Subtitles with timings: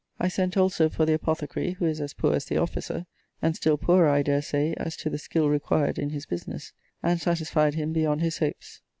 [0.19, 3.05] I sent also for the apothecary, who is as poor as the officer,
[3.39, 7.21] (and still poorer, I dare say, as to the skill required in his business,) and
[7.21, 8.81] satisfied him beyond his hopes.